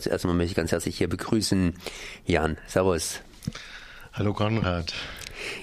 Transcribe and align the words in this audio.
Zuerst 0.00 0.24
einmal 0.24 0.36
möchte 0.36 0.52
ich 0.52 0.56
ganz 0.56 0.72
herzlich 0.72 0.96
hier 0.96 1.08
begrüßen 1.08 1.74
Jan. 2.24 2.56
Servus. 2.66 3.20
Hallo 4.12 4.32
Konrad. 4.32 4.92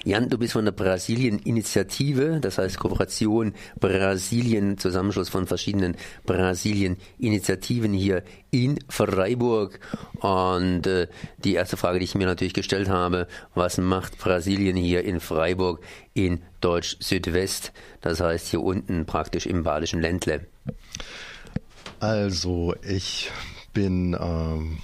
Jan, 0.04 0.28
du 0.28 0.38
bist 0.38 0.52
von 0.52 0.64
der 0.64 0.72
Brasilien-Initiative, 0.72 2.40
das 2.40 2.58
heißt 2.58 2.78
Kooperation 2.78 3.54
Brasilien, 3.78 4.78
Zusammenschluss 4.78 5.28
von 5.28 5.46
verschiedenen 5.46 5.96
Brasilien-Initiativen 6.24 7.92
hier 7.92 8.22
in 8.50 8.78
Freiburg. 8.88 9.80
Und 10.20 10.86
äh, 10.86 11.08
die 11.38 11.54
erste 11.54 11.76
Frage, 11.76 11.98
die 11.98 12.04
ich 12.04 12.14
mir 12.14 12.26
natürlich 12.26 12.54
gestellt 12.54 12.88
habe, 12.88 13.28
was 13.54 13.78
macht 13.78 14.18
Brasilien 14.18 14.76
hier 14.76 15.04
in 15.04 15.20
Freiburg 15.20 15.80
in 16.14 16.42
Deutsch-Südwest, 16.60 17.72
das 18.00 18.20
heißt 18.20 18.48
hier 18.48 18.62
unten 18.62 19.06
praktisch 19.06 19.46
im 19.46 19.62
badischen 19.62 20.00
Ländle? 20.00 20.46
Also 22.00 22.74
ich 22.82 23.30
bin 23.72 24.16
ähm, 24.18 24.78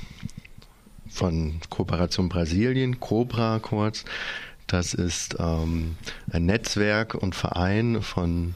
von 1.09 1.61
Kooperation 1.71 2.29
Brasilien, 2.29 3.01
Cobra 3.01 3.59
kurz. 3.61 4.05
Das 4.67 4.95
ist 4.95 5.37
ähm, 5.39 5.97
ein 6.33 6.47
Netzwerk 6.47 7.15
und 7.15 7.35
Verein 7.35 8.03
von 8.03 8.55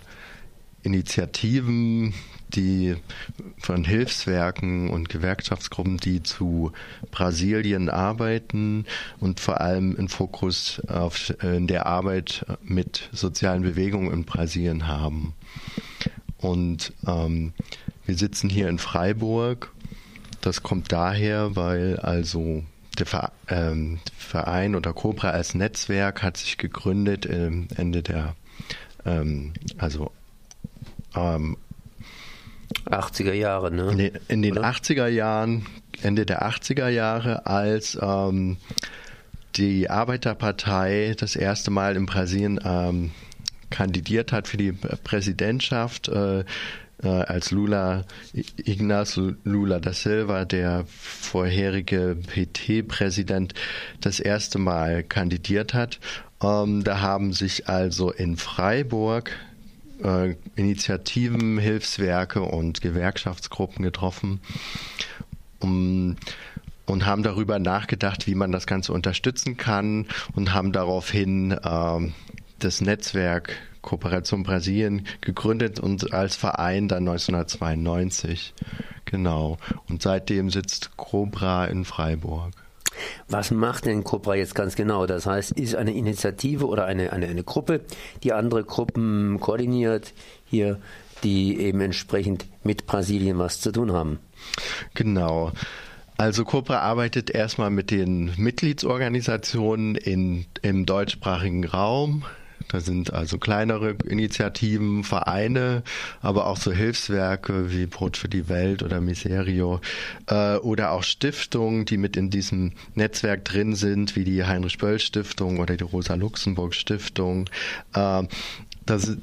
Initiativen, 0.82 2.14
die 2.48 2.96
von 3.58 3.84
Hilfswerken 3.84 4.88
und 4.88 5.08
Gewerkschaftsgruppen, 5.08 5.98
die 5.98 6.22
zu 6.22 6.72
Brasilien 7.10 7.90
arbeiten 7.90 8.86
und 9.20 9.40
vor 9.40 9.60
allem 9.60 9.96
einen 9.96 10.08
Fokus 10.08 10.80
auf 10.88 11.34
in 11.42 11.66
der 11.66 11.86
Arbeit 11.86 12.46
mit 12.62 13.08
sozialen 13.12 13.62
Bewegungen 13.62 14.12
in 14.12 14.24
Brasilien 14.24 14.86
haben. 14.86 15.34
Und 16.38 16.92
ähm, 17.06 17.52
wir 18.06 18.16
sitzen 18.16 18.48
hier 18.48 18.68
in 18.68 18.78
Freiburg 18.78 19.72
das 20.48 20.62
kommt 20.62 20.92
daher, 20.92 21.54
weil 21.56 21.98
also 22.00 22.64
der 22.98 23.32
ähm, 23.48 24.00
Verein 24.16 24.74
oder 24.74 24.92
Cobra 24.92 25.30
als 25.30 25.54
Netzwerk 25.54 26.22
hat 26.22 26.36
sich 26.38 26.58
gegründet 26.58 27.26
ähm, 27.26 27.68
Ende 27.76 28.02
der, 28.02 28.34
ähm, 29.04 29.52
also 29.76 30.10
ähm, 31.14 31.58
80er 32.86 33.34
Jahre, 33.34 33.70
ne? 33.70 33.90
In 34.28 34.42
den, 34.42 34.54
den 34.54 34.58
80er 34.58 35.06
Jahren, 35.06 35.66
Ende 36.02 36.26
der 36.26 36.42
80er 36.42 36.88
Jahre, 36.88 37.46
als 37.46 37.98
ähm, 38.00 38.56
die 39.56 39.90
Arbeiterpartei 39.90 41.14
das 41.18 41.36
erste 41.36 41.70
Mal 41.70 41.96
in 41.96 42.06
Brasilien 42.06 42.58
ähm, 42.64 43.10
kandidiert 43.70 44.32
hat 44.32 44.48
für 44.48 44.56
die 44.56 44.72
Präsidentschaft. 44.72 46.08
Äh, 46.08 46.44
äh, 47.02 47.08
als 47.08 47.50
Lula, 47.50 48.04
Ignacio 48.32 49.32
Lula 49.44 49.78
da 49.78 49.92
Silva, 49.92 50.44
der 50.44 50.84
vorherige 50.88 52.16
PT-Präsident, 52.16 53.54
das 54.00 54.20
erste 54.20 54.58
Mal 54.58 55.02
kandidiert 55.02 55.74
hat. 55.74 56.00
Ähm, 56.42 56.84
da 56.84 57.00
haben 57.00 57.32
sich 57.32 57.68
also 57.68 58.10
in 58.10 58.36
Freiburg 58.36 59.32
äh, 60.02 60.34
Initiativen, 60.56 61.58
Hilfswerke 61.58 62.42
und 62.42 62.80
Gewerkschaftsgruppen 62.80 63.82
getroffen. 63.82 64.40
Um, 65.60 66.16
und 66.86 67.04
haben 67.04 67.22
darüber 67.22 67.58
nachgedacht, 67.58 68.26
wie 68.26 68.34
man 68.34 68.50
das 68.50 68.66
Ganze 68.66 68.92
unterstützen 68.92 69.56
kann 69.56 70.06
und 70.34 70.54
haben 70.54 70.72
daraufhin 70.72 71.50
äh, 71.52 72.12
das 72.58 72.80
Netzwerk 72.80 73.56
Kooperation 73.82 74.42
Brasilien 74.42 75.06
gegründet 75.20 75.80
und 75.80 76.12
als 76.12 76.36
Verein 76.36 76.88
dann 76.88 77.08
1992. 77.08 78.54
Genau. 79.04 79.56
Und 79.88 80.02
seitdem 80.02 80.50
sitzt 80.50 80.96
Cobra 80.96 81.64
in 81.66 81.84
Freiburg. 81.84 82.52
Was 83.28 83.50
macht 83.50 83.86
denn 83.86 84.04
Cobra 84.04 84.34
jetzt 84.34 84.54
ganz 84.54 84.74
genau? 84.74 85.06
Das 85.06 85.26
heißt, 85.26 85.52
ist 85.52 85.76
eine 85.76 85.94
Initiative 85.94 86.66
oder 86.66 86.86
eine, 86.86 87.12
eine, 87.12 87.28
eine 87.28 87.44
Gruppe, 87.44 87.82
die 88.22 88.32
andere 88.32 88.64
Gruppen 88.64 89.38
koordiniert, 89.40 90.12
hier, 90.44 90.78
die 91.22 91.58
eben 91.60 91.80
entsprechend 91.80 92.46
mit 92.64 92.86
Brasilien 92.86 93.38
was 93.38 93.60
zu 93.60 93.72
tun 93.72 93.92
haben? 93.92 94.18
Genau. 94.94 95.52
Also 96.16 96.44
Cobra 96.44 96.80
arbeitet 96.80 97.30
erstmal 97.30 97.70
mit 97.70 97.92
den 97.92 98.32
Mitgliedsorganisationen 98.36 99.94
in, 99.94 100.46
im 100.62 100.84
deutschsprachigen 100.84 101.64
Raum, 101.64 102.24
da 102.68 102.80
sind 102.80 103.12
also 103.12 103.38
kleinere 103.38 103.96
Initiativen, 104.06 105.04
Vereine, 105.04 105.82
aber 106.20 106.46
auch 106.46 106.56
so 106.56 106.72
Hilfswerke 106.72 107.72
wie 107.72 107.86
Brot 107.86 108.16
für 108.16 108.28
die 108.28 108.48
Welt 108.48 108.82
oder 108.82 109.00
Miserio 109.00 109.80
äh, 110.26 110.56
oder 110.56 110.92
auch 110.92 111.02
Stiftungen, 111.02 111.84
die 111.84 111.96
mit 111.96 112.16
in 112.16 112.30
diesem 112.30 112.72
Netzwerk 112.94 113.44
drin 113.44 113.74
sind, 113.74 114.16
wie 114.16 114.24
die 114.24 114.44
Heinrich-Böll-Stiftung 114.44 115.58
oder 115.58 115.76
die 115.76 115.84
Rosa-Luxemburg-Stiftung. 115.84 117.50
Das 117.92 119.16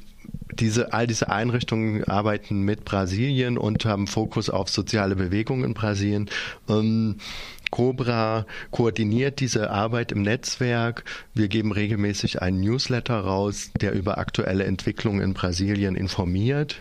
diese, 0.54 0.92
all 0.92 1.06
diese 1.06 1.30
Einrichtungen 1.30 2.04
arbeiten 2.04 2.62
mit 2.62 2.84
Brasilien 2.84 3.58
und 3.58 3.84
haben 3.84 4.06
Fokus 4.06 4.50
auf 4.50 4.68
soziale 4.68 5.16
Bewegungen 5.16 5.64
in 5.64 5.74
Brasilien. 5.74 6.30
Ähm, 6.68 7.16
Cobra 7.76 8.46
koordiniert 8.70 9.38
diese 9.40 9.68
Arbeit 9.68 10.10
im 10.10 10.22
Netzwerk. 10.22 11.04
Wir 11.34 11.48
geben 11.48 11.72
regelmäßig 11.72 12.40
einen 12.40 12.62
Newsletter 12.62 13.20
raus, 13.20 13.70
der 13.78 13.92
über 13.92 14.16
aktuelle 14.16 14.64
Entwicklungen 14.64 15.20
in 15.20 15.34
Brasilien 15.34 15.94
informiert. 15.94 16.80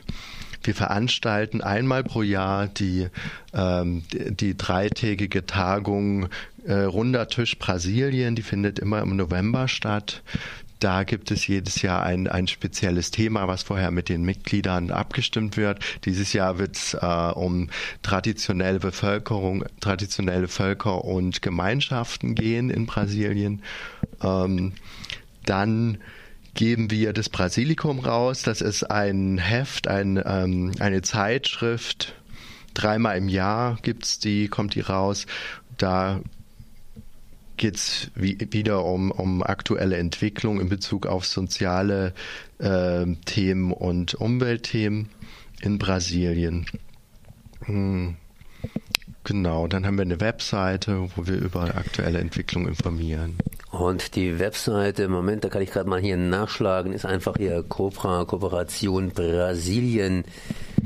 Wir 0.64 0.74
veranstalten 0.74 1.60
einmal 1.60 2.06
pro 2.06 2.22
Jahr 2.22 2.68
die, 2.68 3.08
ähm, 3.54 4.04
die 4.14 4.56
dreitägige 4.56 5.46
Tagung 5.46 6.30
äh, 6.66 6.74
Runder 6.74 7.28
Tisch 7.28 7.60
Brasilien. 7.60 8.36
Die 8.36 8.42
findet 8.42 8.80
immer 8.80 9.02
im 9.02 9.18
November 9.18 9.68
statt. 9.68 10.24
Da 10.86 11.04
gibt 11.04 11.32
es 11.32 11.48
jedes 11.48 11.82
Jahr 11.82 12.04
ein, 12.04 12.28
ein 12.28 12.48
spezielles 12.48 13.10
Thema, 13.10 13.48
was 13.48 13.64
vorher 13.64 13.90
mit 13.90 14.08
den 14.08 14.22
Mitgliedern 14.22 14.92
abgestimmt 14.92 15.58
wird. 15.58 15.80
Dieses 16.06 16.32
Jahr 16.32 16.60
wird 16.60 16.76
es 16.76 16.94
äh, 16.94 17.32
um 17.34 17.72
traditionelle 18.04 18.78
Bevölkerung, 18.78 19.66
traditionelle 19.80 20.48
Völker 20.48 21.04
und 21.04 21.42
Gemeinschaften 21.42 22.36
gehen 22.36 22.70
in 22.70 22.86
Brasilien. 22.86 23.64
Ähm, 24.22 24.74
dann 25.44 25.98
geben 26.54 26.92
wir 26.92 27.14
das 27.14 27.30
Brasilikum 27.30 27.98
raus. 27.98 28.44
Das 28.44 28.62
ist 28.62 28.84
ein 28.84 29.40
Heft, 29.40 29.88
ein, 29.88 30.22
ähm, 30.24 30.72
eine 30.78 31.02
Zeitschrift. 31.02 32.14
Dreimal 32.76 33.18
im 33.18 33.28
Jahr 33.28 33.80
gibt's 33.82 34.20
die, 34.20 34.50
kommt 34.50 34.76
die 34.76 34.82
raus. 34.82 35.26
Da 35.80 36.22
geht 37.58 37.76
es 37.76 38.12
wieder 38.16 38.86
um, 38.86 39.12
um 39.12 39.44
aktuelle 39.44 39.98
Entwicklung 39.98 40.60
in 40.60 40.70
Bezug 40.70 41.06
auf 41.06 41.26
soziale 41.26 42.14
äh, 42.60 43.06
Themen 43.26 43.72
und 43.72 44.16
Umweltthemen 44.16 45.10
in 45.62 45.78
Brasilien. 45.78 46.66
Hm. 47.66 48.16
Genau, 49.24 49.68
dann 49.68 49.86
haben 49.88 49.98
wir 49.98 50.04
eine 50.04 50.22
Webseite, 50.22 51.10
wo 51.16 51.26
wir 51.26 51.38
über 51.38 51.76
aktuelle 51.76 52.20
Entwicklung 52.20 52.68
informieren. 52.68 53.40
Und 53.72 54.16
die 54.16 54.38
Webseite, 54.38 55.08
Moment, 55.08 55.44
da 55.44 55.50
kann 55.50 55.64
ich 55.64 55.72
gerade 55.72 55.90
mal 55.90 56.00
hier 56.00 56.16
nachschlagen, 56.16 56.94
ist 56.94 57.06
einfach 57.06 57.36
hier 57.36 57.64
Cobra 57.64 58.24
Kooperation 58.26 59.10
Brasilien. 59.10 60.26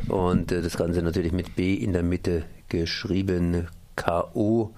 Und 0.08 0.54
äh, 0.54 0.62
das 0.62 0.78
Ganze 0.78 1.02
natürlich 1.02 1.34
mit 1.34 1.58
B 1.58 1.74
in 1.74 1.92
der 1.92 2.04
Mitte 2.04 2.46
geschrieben. 2.70 3.68
K-O-B-R-A 3.98 4.74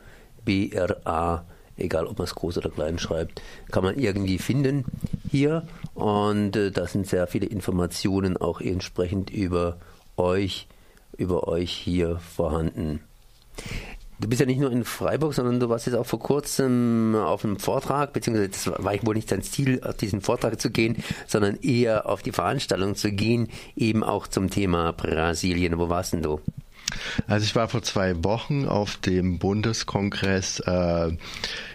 egal 1.83 2.07
ob 2.07 2.17
man 2.17 2.25
es 2.25 2.35
groß 2.35 2.57
oder 2.57 2.69
klein 2.69 2.99
schreibt, 2.99 3.41
kann 3.71 3.83
man 3.83 3.97
irgendwie 3.97 4.37
finden 4.37 4.85
hier. 5.29 5.67
Und 5.93 6.55
äh, 6.55 6.71
da 6.71 6.87
sind 6.87 7.07
sehr 7.07 7.27
viele 7.27 7.47
Informationen 7.47 8.37
auch 8.37 8.61
entsprechend 8.61 9.29
über 9.29 9.77
euch, 10.17 10.67
über 11.17 11.47
euch 11.47 11.71
hier 11.71 12.17
vorhanden. 12.19 13.01
Du 14.19 14.27
bist 14.29 14.39
ja 14.39 14.45
nicht 14.45 14.59
nur 14.59 14.71
in 14.71 14.85
Freiburg, 14.85 15.33
sondern 15.33 15.59
du 15.59 15.67
warst 15.69 15.87
jetzt 15.87 15.95
auch 15.95 16.05
vor 16.05 16.19
kurzem 16.19 17.15
auf 17.15 17.43
einem 17.43 17.57
Vortrag, 17.57 18.13
beziehungsweise 18.13 18.49
das 18.49 18.67
war 18.67 18.93
wohl 19.03 19.15
nicht 19.15 19.31
dein 19.31 19.41
Ziel, 19.41 19.81
auf 19.83 19.97
diesen 19.97 20.21
Vortrag 20.21 20.61
zu 20.61 20.69
gehen, 20.69 21.03
sondern 21.25 21.55
eher 21.55 22.07
auf 22.07 22.21
die 22.21 22.31
Veranstaltung 22.31 22.93
zu 22.93 23.11
gehen, 23.11 23.49
eben 23.75 24.03
auch 24.03 24.27
zum 24.27 24.51
Thema 24.51 24.91
Brasilien. 24.93 25.79
Wo 25.79 25.89
warst 25.89 26.13
denn 26.13 26.21
du? 26.21 26.39
Also 27.25 27.45
ich 27.45 27.55
war 27.55 27.67
vor 27.67 27.81
zwei 27.81 28.23
Wochen 28.23 28.67
auf 28.67 28.97
dem 28.97 29.39
Bundeskongress 29.39 30.59
äh, 30.59 31.17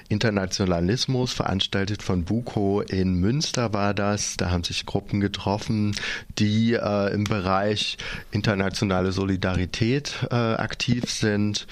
Internationalismus, 0.08 1.32
veranstaltet 1.32 2.02
von 2.02 2.24
Buko 2.24 2.80
in 2.80 3.14
Münster 3.14 3.72
war 3.72 3.94
das. 3.94 4.36
Da 4.36 4.50
haben 4.50 4.64
sich 4.64 4.86
Gruppen 4.86 5.20
getroffen, 5.20 5.96
die 6.38 6.74
äh, 6.74 7.12
im 7.12 7.24
Bereich 7.24 7.98
internationale 8.30 9.12
Solidarität 9.12 10.26
äh, 10.30 10.34
aktiv 10.34 11.10
sind. 11.10 11.66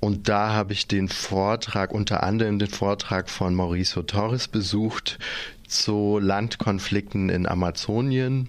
Und 0.00 0.28
da 0.28 0.52
habe 0.52 0.72
ich 0.74 0.86
den 0.86 1.08
Vortrag, 1.08 1.92
unter 1.92 2.22
anderem 2.22 2.58
den 2.58 2.68
Vortrag 2.68 3.30
von 3.30 3.54
Mauricio 3.54 4.02
Torres 4.02 4.48
besucht 4.48 5.18
zu 5.66 6.18
Landkonflikten 6.20 7.30
in 7.30 7.46
Amazonien. 7.46 8.48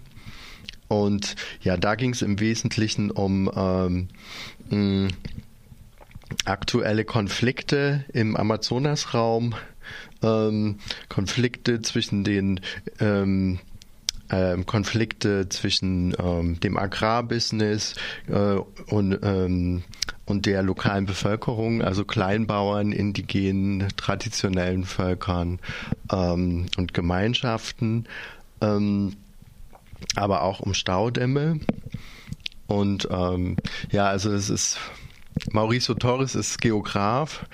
Und 0.88 1.36
ja, 1.62 1.78
da 1.78 1.96
ging 1.96 2.12
es 2.12 2.22
im 2.22 2.40
Wesentlichen 2.40 3.10
um 3.10 3.50
ähm, 3.56 5.10
aktuelle 6.44 7.06
Konflikte 7.06 8.06
im 8.14 8.36
Amazonasraum, 8.36 9.56
ähm, 10.22 10.80
Konflikte 11.10 11.82
zwischen 11.82 12.24
den 12.24 12.60
ähm, 13.00 13.60
ähm, 14.32 14.66
Konflikte 14.66 15.50
zwischen 15.50 16.16
ähm, 16.18 16.60
dem 16.60 16.78
Agrarbusiness 16.78 17.94
äh, 18.28 18.56
und, 18.90 19.20
ähm, 19.22 19.84
und 20.26 20.48
der 20.48 20.64
lokalen 20.64 21.06
Bevölkerung, 21.06 21.84
also 21.84 22.06
Kleinbauern, 22.06 22.92
indigenen, 22.92 23.88
traditionellen 23.98 24.84
Völkern 24.84 25.60
ähm, 26.12 26.66
und 26.78 26.94
Gemeinschaften, 26.96 28.08
ähm, 28.62 29.14
aber 30.16 30.42
auch 30.42 30.60
um 30.60 30.74
Staudämme. 30.74 31.60
Und 32.68 33.08
ja, 33.92 34.08
also 34.08 34.34
es 34.34 34.50
ist 34.50 34.80
Mauricio 35.52 35.96
Torres 35.96 36.36
ist 36.36 36.62
Geograf, 36.62 37.46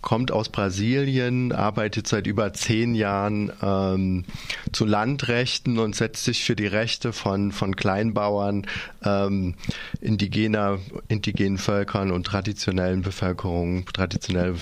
kommt 0.00 0.30
aus 0.30 0.48
Brasilien, 0.48 1.52
arbeitet 1.52 2.06
seit 2.06 2.26
über 2.26 2.52
zehn 2.52 2.94
Jahren 2.94 3.52
ähm, 3.60 4.24
zu 4.72 4.84
Landrechten 4.84 5.78
und 5.78 5.96
setzt 5.96 6.24
sich 6.24 6.44
für 6.44 6.54
die 6.54 6.66
Rechte 6.66 7.12
von, 7.12 7.50
von 7.50 7.74
Kleinbauern, 7.74 8.66
ähm, 9.02 9.54
indigener, 10.00 10.78
indigenen 11.08 11.58
Völkern 11.58 12.12
und 12.12 12.24
traditionellen 12.24 13.02
Bevölkerungen, 13.02 13.84
traditionell, 13.92 14.54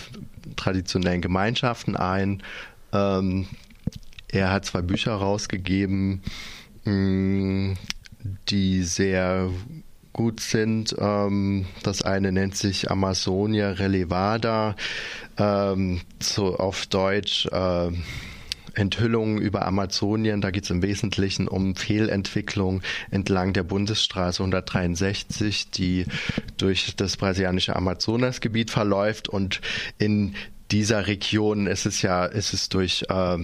traditionellen 0.56 1.20
Gemeinschaften 1.20 1.94
ein. 1.94 2.42
Ähm, 2.92 3.46
er 4.28 4.50
hat 4.50 4.64
zwei 4.64 4.80
Bücher 4.80 5.12
rausgegeben, 5.12 6.22
mh, 6.84 6.92
mm, 6.92 7.76
die 8.48 8.82
sehr 8.82 9.50
gut 10.14 10.40
sind. 10.40 10.96
Ähm, 10.98 11.66
das 11.82 12.00
eine 12.00 12.32
nennt 12.32 12.56
sich 12.56 12.90
Amazonia 12.90 13.72
Relevada, 13.72 14.76
ähm, 15.36 16.00
so 16.20 16.56
auf 16.56 16.86
Deutsch 16.86 17.46
äh, 17.46 17.90
Enthüllungen 18.74 19.38
über 19.38 19.66
Amazonien. 19.66 20.40
Da 20.40 20.50
geht 20.50 20.64
es 20.64 20.70
im 20.70 20.82
Wesentlichen 20.82 21.48
um 21.48 21.76
Fehlentwicklung 21.76 22.82
entlang 23.10 23.52
der 23.52 23.62
Bundesstraße 23.62 24.42
163, 24.42 25.70
die 25.70 26.06
durch 26.56 26.96
das 26.96 27.16
brasilianische 27.16 27.76
Amazonasgebiet 27.76 28.70
verläuft 28.70 29.28
und 29.28 29.60
in 29.98 30.34
dieser 30.70 31.06
Region 31.06 31.66
ist 31.66 31.86
es 31.86 32.02
ja, 32.02 32.24
ist 32.24 32.54
es 32.54 32.68
durch 32.68 33.04
äh, 33.08 33.38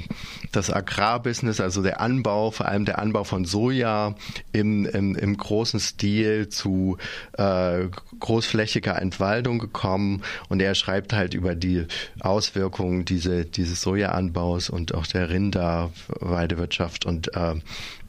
das 0.52 0.70
Agrarbusiness, 0.70 1.60
also 1.60 1.82
der 1.82 2.00
Anbau, 2.00 2.50
vor 2.50 2.66
allem 2.66 2.84
der 2.84 2.98
Anbau 2.98 3.24
von 3.24 3.44
Soja 3.44 4.14
im, 4.52 4.86
im, 4.86 5.14
im 5.14 5.36
großen 5.36 5.80
Stil 5.80 6.48
zu 6.48 6.96
äh, 7.36 7.88
großflächiger 8.18 9.00
Entwaldung 9.00 9.58
gekommen. 9.58 10.22
Und 10.48 10.60
er 10.62 10.74
schreibt 10.74 11.12
halt 11.12 11.34
über 11.34 11.54
die 11.54 11.86
Auswirkungen 12.20 13.04
diese, 13.04 13.44
dieses 13.44 13.82
Sojaanbaus 13.82 14.70
und 14.70 14.94
auch 14.94 15.06
der 15.06 15.28
Rinderweidewirtschaft 15.28 17.04
und 17.04 17.34
äh, 17.36 17.54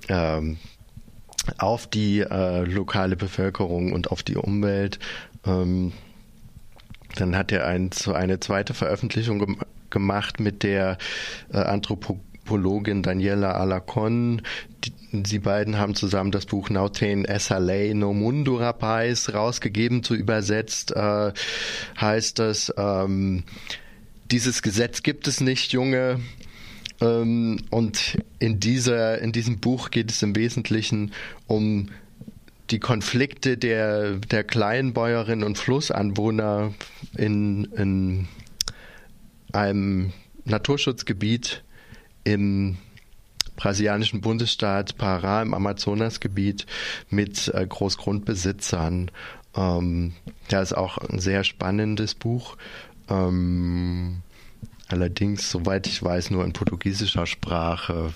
äh, 0.08 0.56
auf 1.58 1.88
die 1.88 2.20
äh, 2.20 2.64
lokale 2.64 3.16
Bevölkerung 3.16 3.92
und 3.92 4.12
auf 4.12 4.24
die 4.24 4.38
Umwelt. 4.38 5.00
Ähm, 5.46 5.92
dann 7.16 7.36
hat 7.36 7.52
er 7.52 7.66
ein, 7.68 7.90
eine 8.14 8.40
zweite 8.40 8.74
Veröffentlichung 8.74 9.40
gem 9.40 9.58
gemacht 9.90 10.40
mit 10.40 10.64
der 10.64 10.98
äh, 11.52 11.58
Anthropologin 11.58 13.04
Daniela 13.04 13.52
Alacon. 13.52 14.42
Die, 14.86 14.94
Sie 15.26 15.40
beiden 15.40 15.78
haben 15.78 15.94
zusammen 15.94 16.32
das 16.32 16.46
Buch 16.46 16.70
Nautain 16.70 17.26
Essalei 17.26 17.92
no 17.94 18.14
Mundo 18.14 18.56
Rapaz 18.56 19.34
rausgegeben, 19.34 20.04
zu 20.04 20.16
übersetzt 20.16 20.96
äh, 20.96 21.34
heißt 22.00 22.40
das, 22.40 22.74
ähm, 22.78 23.44
dieses 24.32 24.62
Gesetz 24.62 25.04
gibt 25.04 25.28
es 25.28 25.42
nicht, 25.42 25.74
Junge. 25.74 26.22
Ähm, 27.02 27.58
und 27.70 28.18
in, 28.40 28.62
dieser, 28.62 29.20
in 29.20 29.34
diesem 29.34 29.60
Buch 29.60 29.92
geht 29.92 30.10
es 30.10 30.24
im 30.24 30.36
Wesentlichen 30.36 31.12
um 31.48 31.90
die 32.72 32.80
Konflikte 32.80 33.58
der, 33.58 34.14
der 34.16 34.44
Kleinbäuerinnen 34.44 35.44
und 35.46 35.58
Flussanwohner 35.58 36.74
in, 37.18 37.66
in 37.76 38.28
einem 39.52 40.14
Naturschutzgebiet 40.46 41.64
im 42.24 42.78
brasilianischen 43.58 44.22
Bundesstaat 44.22 44.96
Pará 44.96 45.42
im 45.42 45.54
Amazonasgebiet 45.54 46.66
mit 47.10 47.50
äh, 47.54 47.66
Großgrundbesitzern. 47.68 49.12
Ähm, 49.56 50.14
ja, 50.50 50.62
ist 50.62 50.74
auch 50.74 50.98
ein 50.98 51.20
sehr 51.20 51.44
spannendes 51.44 52.16
Buch. 52.16 52.58
Ähm, 53.10 54.24
Allerdings, 54.94 55.50
soweit 55.50 55.88
ich 55.88 56.04
weiß, 56.04 56.32
nur 56.32 56.44
in 56.44 56.54
portugiesischer 56.54 57.26
Sprache. 57.26 58.12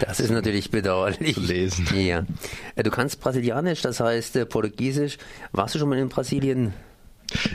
Das 0.00 0.20
ist 0.20 0.30
natürlich 0.30 0.70
bedauerlich. 0.70 1.34
Zu 1.34 1.40
lesen. 1.40 1.86
Ja. 1.94 2.24
Äh, 2.76 2.82
du 2.82 2.90
kannst 2.90 3.20
Brasilianisch, 3.20 3.82
das 3.82 4.00
heißt 4.00 4.36
äh, 4.36 4.46
Portugiesisch. 4.46 5.18
Warst 5.52 5.74
du 5.74 5.78
schon 5.78 5.88
mal 5.88 5.98
in 5.98 6.08
Brasilien? 6.08 6.72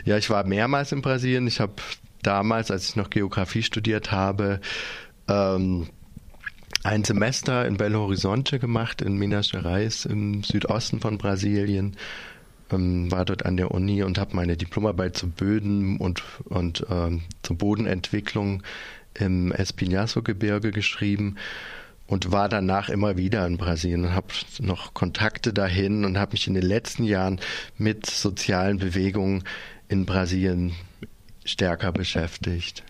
Ja, 0.05 0.17
ich 0.17 0.29
war 0.29 0.45
mehrmals 0.45 0.91
in 0.91 1.01
Brasilien. 1.01 1.47
Ich 1.47 1.59
habe 1.59 1.73
damals, 2.21 2.71
als 2.71 2.89
ich 2.89 2.95
noch 2.95 3.09
Geografie 3.09 3.63
studiert 3.63 4.11
habe, 4.11 4.61
ähm, 5.27 5.89
ein 6.83 7.03
Semester 7.03 7.65
in 7.65 7.77
Belo 7.77 8.01
Horizonte 8.01 8.59
gemacht, 8.59 9.01
in 9.01 9.17
Minas 9.17 9.51
Gerais 9.51 10.05
im 10.05 10.43
Südosten 10.43 10.99
von 10.99 11.17
Brasilien 11.17 11.97
ähm, 12.71 13.11
war 13.11 13.25
dort 13.25 13.45
an 13.45 13.57
der 13.57 13.71
Uni 13.71 14.03
und 14.03 14.17
habe 14.17 14.35
meine 14.35 14.57
Diplomarbeit 14.57 15.15
zu 15.17 15.29
Böden 15.29 15.97
und, 15.97 16.23
und 16.45 16.85
ähm, 16.89 17.21
zur 17.43 17.57
Bodenentwicklung 17.57 18.63
im 19.13 19.53
Espinhaço-Gebirge 19.53 20.71
geschrieben 20.71 21.35
und 22.07 22.31
war 22.31 22.49
danach 22.49 22.89
immer 22.89 23.17
wieder 23.17 23.45
in 23.47 23.57
Brasilien 23.57 24.05
und 24.05 24.13
habe 24.13 24.27
noch 24.59 24.93
Kontakte 24.93 25.53
dahin 25.53 26.05
und 26.05 26.17
habe 26.17 26.33
mich 26.33 26.47
in 26.47 26.53
den 26.53 26.65
letzten 26.65 27.03
Jahren 27.03 27.39
mit 27.77 28.05
sozialen 28.05 28.77
Bewegungen 28.77 29.43
in 29.87 30.05
Brasilien 30.05 30.73
stärker 31.45 31.91
beschäftigt. 31.91 32.83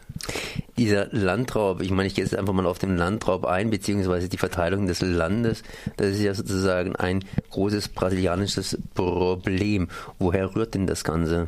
Dieser 0.77 1.07
Landraub, 1.11 1.81
ich 1.81 1.91
meine, 1.91 2.07
ich 2.07 2.15
gehe 2.15 2.23
jetzt 2.23 2.35
einfach 2.35 2.53
mal 2.53 2.65
auf 2.65 2.79
den 2.79 2.97
Landraub 2.97 3.45
ein, 3.45 3.69
beziehungsweise 3.69 4.27
die 4.27 4.37
Verteilung 4.37 4.87
des 4.87 5.01
Landes, 5.01 5.63
das 5.97 6.07
ist 6.07 6.21
ja 6.21 6.33
sozusagen 6.33 6.95
ein 6.95 7.23
großes 7.51 7.89
brasilianisches 7.89 8.77
Problem. 8.93 9.87
Woher 10.19 10.53
rührt 10.55 10.73
denn 10.73 10.87
das 10.87 11.03
Ganze? 11.03 11.47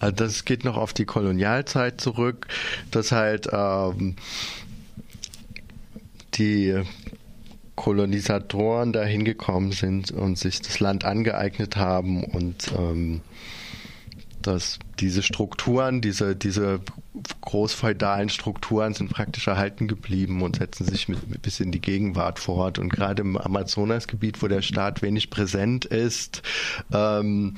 Also 0.00 0.16
das 0.16 0.44
geht 0.44 0.64
noch 0.64 0.76
auf 0.76 0.92
die 0.92 1.04
Kolonialzeit 1.04 2.00
zurück, 2.00 2.48
dass 2.90 3.12
halt 3.12 3.48
ähm, 3.52 4.16
die 6.34 6.82
Kolonisatoren 7.76 8.92
dahin 8.92 9.24
gekommen 9.24 9.72
sind 9.72 10.10
und 10.10 10.38
sich 10.38 10.60
das 10.62 10.80
Land 10.80 11.04
angeeignet 11.04 11.76
haben 11.76 12.24
und 12.24 12.72
ähm, 12.76 13.20
dass 14.42 14.78
diese 15.00 15.22
Strukturen, 15.22 16.00
diese, 16.00 16.36
diese 16.36 16.80
großfeudalen 17.40 18.28
Strukturen 18.28 18.94
sind 18.94 19.10
praktisch 19.10 19.46
erhalten 19.46 19.86
geblieben 19.86 20.42
und 20.42 20.56
setzen 20.56 20.84
sich 20.86 21.08
mit, 21.08 21.28
mit 21.28 21.42
bis 21.42 21.60
in 21.60 21.70
die 21.70 21.80
Gegenwart 21.80 22.38
fort. 22.38 22.78
Und 22.78 22.88
gerade 22.88 23.22
im 23.22 23.36
Amazonasgebiet, 23.36 24.42
wo 24.42 24.48
der 24.48 24.62
Staat 24.62 25.02
wenig 25.02 25.30
präsent 25.30 25.84
ist, 25.84 26.42
ähm, 26.92 27.56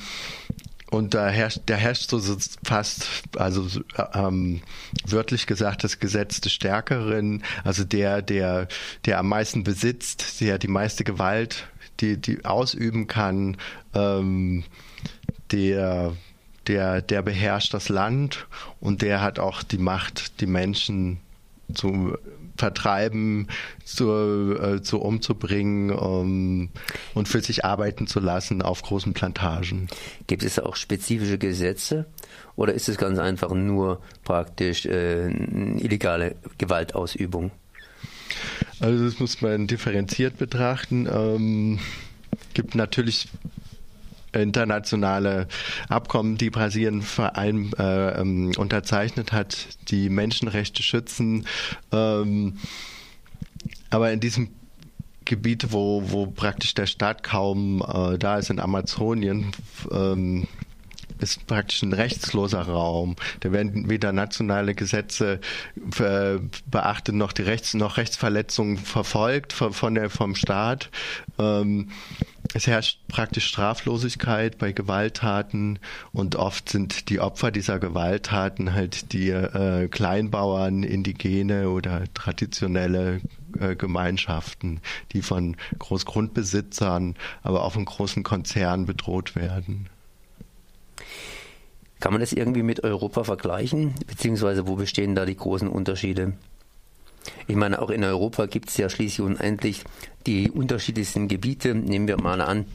und 0.88 1.14
da 1.14 1.28
herrscht, 1.28 1.62
da 1.66 1.74
herrscht 1.74 2.10
so 2.10 2.20
fast, 2.62 3.08
also 3.36 3.66
ähm, 4.14 4.62
wörtlich 5.04 5.46
gesagt, 5.46 5.82
das 5.82 5.98
Gesetz 5.98 6.40
des 6.40 6.52
Stärkeren, 6.52 7.42
also 7.64 7.82
der, 7.82 8.22
der, 8.22 8.68
der 9.04 9.18
am 9.18 9.28
meisten 9.28 9.64
besitzt, 9.64 10.40
der 10.40 10.58
die 10.58 10.68
meiste 10.68 11.02
Gewalt, 11.02 11.66
die, 12.00 12.18
die 12.18 12.44
ausüben 12.44 13.08
kann, 13.08 13.56
ähm, 13.94 14.62
der 15.50 16.12
der, 16.68 17.02
der 17.02 17.22
beherrscht 17.22 17.74
das 17.74 17.88
Land 17.88 18.46
und 18.80 19.02
der 19.02 19.20
hat 19.20 19.38
auch 19.38 19.62
die 19.62 19.78
Macht, 19.78 20.40
die 20.40 20.46
Menschen 20.46 21.20
zu 21.72 22.16
vertreiben, 22.56 23.48
zu, 23.84 24.10
äh, 24.10 24.82
zu 24.82 25.00
umzubringen 25.00 25.90
um, 25.90 26.70
und 27.14 27.28
für 27.28 27.40
sich 27.40 27.64
arbeiten 27.64 28.06
zu 28.06 28.20
lassen 28.20 28.62
auf 28.62 28.82
großen 28.82 29.12
Plantagen. 29.12 29.88
Gibt 30.26 30.42
es 30.42 30.58
auch 30.58 30.76
spezifische 30.76 31.38
Gesetze 31.38 32.06
oder 32.54 32.72
ist 32.72 32.88
es 32.88 32.96
ganz 32.96 33.18
einfach 33.18 33.52
nur 33.52 34.00
praktisch 34.24 34.86
äh, 34.86 35.28
illegale 35.28 36.36
Gewaltausübung? 36.58 37.50
Also 38.80 39.04
das 39.04 39.18
muss 39.20 39.40
man 39.40 39.66
differenziert 39.66 40.38
betrachten. 40.38 41.08
Ähm, 41.10 41.78
gibt 42.54 42.74
natürlich 42.74 43.28
internationale 44.40 45.48
Abkommen, 45.88 46.36
die 46.36 46.50
Brasilien 46.50 47.02
vor 47.02 47.36
allem 47.36 47.72
äh, 47.78 48.20
ähm, 48.20 48.52
unterzeichnet 48.56 49.32
hat, 49.32 49.68
die 49.88 50.08
Menschenrechte 50.08 50.82
schützen. 50.82 51.46
Ähm, 51.92 52.58
aber 53.90 54.12
in 54.12 54.20
diesem 54.20 54.48
Gebiet, 55.24 55.72
wo, 55.72 56.02
wo 56.06 56.26
praktisch 56.26 56.74
der 56.74 56.86
Staat 56.86 57.22
kaum 57.22 57.82
äh, 57.82 58.16
da 58.18 58.38
ist, 58.38 58.50
in 58.50 58.60
Amazonien, 58.60 59.52
ähm, 59.90 60.46
ist 61.18 61.46
praktisch 61.46 61.82
ein 61.82 61.92
rechtsloser 61.92 62.62
Raum. 62.62 63.16
Da 63.40 63.52
werden 63.52 63.88
weder 63.88 64.12
nationale 64.12 64.74
Gesetze 64.74 65.40
äh, 65.98 66.38
beachtet 66.66 67.14
noch 67.14 67.32
die 67.32 67.42
Rechts 67.42 67.74
noch 67.74 67.96
Rechtsverletzungen 67.96 68.76
verfolgt 68.76 69.52
von 69.52 69.94
der 69.94 70.10
vom 70.10 70.34
Staat. 70.34 70.90
Ähm, 71.38 71.90
es 72.54 72.66
herrscht 72.66 73.00
praktisch 73.08 73.46
Straflosigkeit 73.46 74.58
bei 74.58 74.72
Gewalttaten 74.72 75.78
und 76.12 76.36
oft 76.36 76.68
sind 76.68 77.08
die 77.08 77.20
Opfer 77.20 77.50
dieser 77.50 77.78
Gewalttaten 77.78 78.74
halt 78.74 79.12
die 79.12 79.30
äh, 79.30 79.88
Kleinbauern, 79.88 80.82
Indigene 80.82 81.70
oder 81.70 82.04
traditionelle 82.14 83.20
äh, 83.58 83.76
Gemeinschaften, 83.76 84.80
die 85.12 85.22
von 85.22 85.56
Großgrundbesitzern, 85.78 87.16
aber 87.42 87.64
auch 87.64 87.72
von 87.72 87.84
großen 87.84 88.22
Konzernen 88.22 88.86
bedroht 88.86 89.34
werden. 89.36 89.88
Kann 92.00 92.12
man 92.12 92.20
das 92.20 92.32
irgendwie 92.32 92.62
mit 92.62 92.84
Europa 92.84 93.24
vergleichen? 93.24 93.94
Beziehungsweise 94.06 94.66
wo 94.66 94.76
bestehen 94.76 95.14
da 95.14 95.24
die 95.24 95.36
großen 95.36 95.68
Unterschiede? 95.68 96.34
Ich 97.48 97.56
meine, 97.56 97.80
auch 97.80 97.90
in 97.90 98.02
Europa 98.02 98.46
gibt 98.46 98.70
es 98.70 98.76
ja 98.76 98.88
schließlich 98.88 99.26
und 99.26 99.40
endlich 99.40 99.84
die 100.26 100.50
unterschiedlichsten 100.50 101.28
Gebiete. 101.28 101.74
Nehmen 101.74 102.08
wir 102.08 102.20
mal 102.20 102.40
an, 102.40 102.66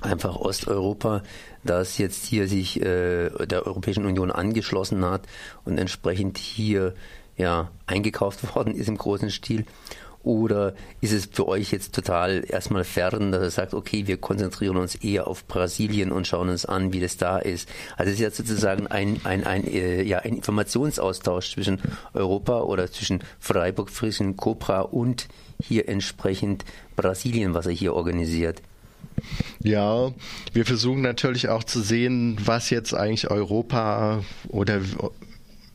einfach 0.00 0.36
Osteuropa, 0.36 1.22
das 1.62 1.98
jetzt 1.98 2.26
hier 2.26 2.48
sich 2.48 2.80
äh, 2.80 3.30
der 3.46 3.66
Europäischen 3.66 4.06
Union 4.06 4.30
angeschlossen 4.30 5.04
hat 5.04 5.22
und 5.64 5.78
entsprechend 5.78 6.38
hier 6.38 6.94
ja 7.36 7.70
eingekauft 7.86 8.54
worden 8.54 8.74
ist 8.74 8.88
im 8.88 8.98
großen 8.98 9.30
Stil. 9.30 9.64
Oder 10.22 10.74
ist 11.00 11.12
es 11.12 11.26
für 11.32 11.48
euch 11.48 11.72
jetzt 11.72 11.94
total 11.94 12.44
erstmal 12.46 12.84
fern, 12.84 13.32
dass 13.32 13.42
ihr 13.42 13.50
sagt, 13.50 13.72
okay, 13.72 14.06
wir 14.06 14.18
konzentrieren 14.18 14.76
uns 14.76 14.94
eher 14.94 15.26
auf 15.26 15.46
Brasilien 15.46 16.12
und 16.12 16.26
schauen 16.26 16.50
uns 16.50 16.66
an, 16.66 16.92
wie 16.92 17.00
das 17.00 17.16
da 17.16 17.38
ist? 17.38 17.68
Also 17.96 18.10
es 18.10 18.18
ist 18.18 18.22
ja 18.22 18.30
sozusagen 18.30 18.86
ein, 18.86 19.20
ein, 19.24 19.44
ein, 19.44 19.66
äh, 19.66 20.02
ja, 20.02 20.18
ein 20.18 20.36
Informationsaustausch 20.36 21.52
zwischen 21.52 21.80
Europa 22.12 22.60
oder 22.60 22.90
zwischen 22.90 23.24
Freiburg, 23.38 23.88
Frischen, 23.88 24.36
Cobra 24.36 24.82
und 24.82 25.28
hier 25.62 25.88
entsprechend 25.88 26.66
Brasilien, 26.96 27.54
was 27.54 27.66
er 27.66 27.72
hier 27.72 27.94
organisiert. 27.94 28.60
Ja, 29.62 30.12
wir 30.52 30.66
versuchen 30.66 31.02
natürlich 31.02 31.48
auch 31.48 31.64
zu 31.64 31.80
sehen, 31.80 32.36
was 32.44 32.70
jetzt 32.70 32.94
eigentlich 32.94 33.30
Europa 33.30 34.22
oder 34.48 34.80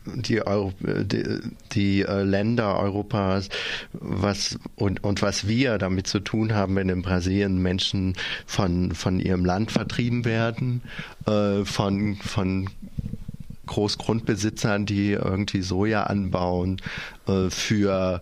die, 0.05 0.41
die, 0.79 1.39
die 1.74 2.01
äh, 2.01 2.24
Länder 2.24 2.77
Europas 2.79 3.50
was 3.93 4.59
und, 4.75 5.03
und 5.03 5.21
was 5.21 5.47
wir 5.47 5.77
damit 5.77 6.07
zu 6.07 6.19
tun 6.19 6.53
haben, 6.53 6.75
wenn 6.75 6.89
in 6.89 7.01
Brasilien 7.01 7.62
Menschen 7.62 8.13
von, 8.45 8.93
von 8.93 9.19
ihrem 9.19 9.45
Land 9.45 9.71
vertrieben 9.71 10.25
werden, 10.25 10.81
äh, 11.27 11.65
von, 11.65 12.15
von 12.17 12.69
Großgrundbesitzern, 13.65 14.85
die 14.85 15.12
irgendwie 15.12 15.62
Soja 15.62 16.03
anbauen, 16.03 16.81
äh, 17.27 17.50
für 17.50 18.21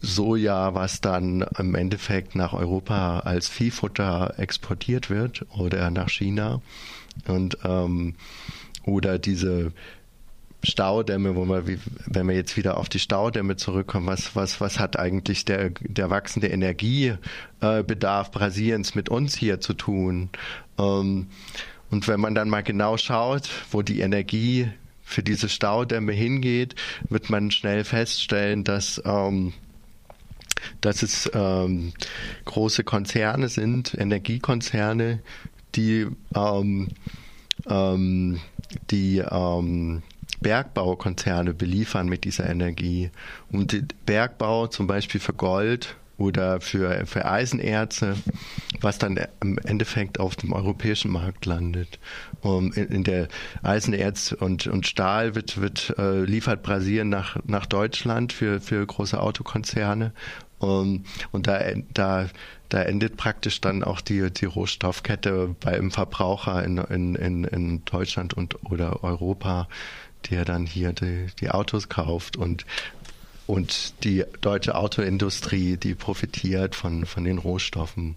Soja, 0.00 0.74
was 0.74 1.00
dann 1.00 1.46
im 1.58 1.74
Endeffekt 1.74 2.34
nach 2.34 2.52
Europa 2.52 3.20
als 3.20 3.48
Viehfutter 3.48 4.34
exportiert 4.36 5.08
wird 5.08 5.46
oder 5.56 5.90
nach 5.90 6.10
China. 6.10 6.60
Und 7.26 7.58
ähm, 7.64 8.14
oder 8.84 9.18
diese 9.18 9.72
Staudämme, 10.62 11.36
wo 11.36 11.46
wir, 11.46 11.78
wenn 12.06 12.26
wir 12.26 12.34
jetzt 12.34 12.56
wieder 12.56 12.78
auf 12.78 12.88
die 12.88 12.98
Staudämme 12.98 13.56
zurückkommen, 13.56 14.06
was, 14.06 14.34
was, 14.34 14.60
was 14.60 14.78
hat 14.78 14.98
eigentlich 14.98 15.44
der, 15.44 15.70
der 15.80 16.10
wachsende 16.10 16.48
Energiebedarf 16.48 18.30
Brasiliens 18.32 18.94
mit 18.94 19.08
uns 19.08 19.36
hier 19.36 19.60
zu 19.60 19.74
tun? 19.74 20.30
Ähm, 20.78 21.28
und 21.90 22.08
wenn 22.08 22.20
man 22.20 22.34
dann 22.34 22.50
mal 22.50 22.62
genau 22.62 22.96
schaut, 22.96 23.48
wo 23.70 23.82
die 23.82 24.00
Energie 24.00 24.68
für 25.02 25.22
diese 25.22 25.48
Staudämme 25.48 26.12
hingeht, 26.12 26.74
wird 27.08 27.30
man 27.30 27.50
schnell 27.50 27.84
feststellen, 27.84 28.64
dass, 28.64 29.00
ähm, 29.06 29.54
dass 30.80 31.02
es 31.02 31.30
ähm, 31.32 31.92
große 32.44 32.84
Konzerne 32.84 33.48
sind, 33.48 33.94
Energiekonzerne, 33.94 35.20
die, 35.76 36.08
ähm, 36.34 36.88
ähm, 37.66 38.40
die 38.90 39.18
ähm, 39.18 40.02
Bergbaukonzerne 40.40 41.54
beliefern 41.54 42.08
mit 42.08 42.24
dieser 42.24 42.48
Energie. 42.48 43.10
Und 43.50 43.76
Bergbau 44.06 44.66
zum 44.66 44.86
Beispiel 44.86 45.20
für 45.20 45.32
Gold 45.32 45.96
oder 46.18 46.60
für, 46.60 47.06
für 47.06 47.24
Eisenerze, 47.24 48.16
was 48.80 48.98
dann 48.98 49.20
im 49.40 49.58
Endeffekt 49.58 50.18
auf 50.18 50.34
dem 50.34 50.52
europäischen 50.52 51.12
Markt 51.12 51.46
landet. 51.46 52.00
Um, 52.40 52.72
in, 52.72 52.88
in, 52.88 53.04
der 53.04 53.28
Eisenerz 53.62 54.32
und, 54.32 54.66
und 54.66 54.86
Stahl 54.86 55.36
wird, 55.36 55.60
wird 55.60 55.94
äh, 55.96 56.24
liefert 56.24 56.62
Brasilien 56.62 57.08
nach, 57.08 57.36
nach 57.46 57.66
Deutschland 57.66 58.32
für, 58.32 58.60
für 58.60 58.84
große 58.84 59.20
Autokonzerne. 59.20 60.12
Um, 60.58 61.04
und 61.30 61.46
da, 61.46 61.60
da, 61.94 62.26
da 62.68 62.82
endet 62.82 63.16
praktisch 63.16 63.60
dann 63.60 63.84
auch 63.84 64.00
die, 64.00 64.28
die 64.32 64.44
Rohstoffkette 64.44 65.54
beim 65.60 65.92
Verbraucher 65.92 66.64
in, 66.64 66.78
in, 66.78 67.14
in, 67.14 67.44
in 67.44 67.84
Deutschland 67.84 68.34
und 68.34 68.56
oder 68.64 69.04
Europa 69.04 69.68
der 70.30 70.44
dann 70.44 70.66
hier 70.66 70.92
die, 70.92 71.26
die 71.40 71.50
Autos 71.50 71.88
kauft 71.88 72.36
und 72.36 72.64
und 73.46 74.04
die 74.04 74.24
deutsche 74.42 74.74
Autoindustrie, 74.74 75.78
die 75.78 75.94
profitiert 75.94 76.74
von, 76.74 77.06
von 77.06 77.24
den 77.24 77.38
Rohstoffen. 77.38 78.14